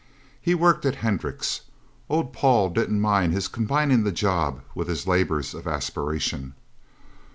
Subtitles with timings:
[0.41, 1.61] He worked at Hendricks'
[2.09, 6.55] old Paul didn't mind his combining the job with his labors of aspiration.